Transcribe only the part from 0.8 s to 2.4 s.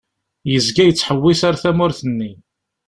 yettḥewwis ar tmurt-nni.